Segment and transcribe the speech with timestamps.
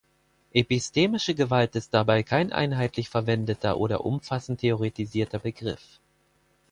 [0.55, 5.99] Epistemische Gewalt ist dabei kein einheitlich verwendeter oder umfassend theoretisierter Begriff.